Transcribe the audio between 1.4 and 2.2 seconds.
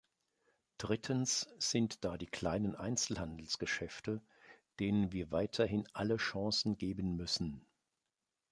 sind da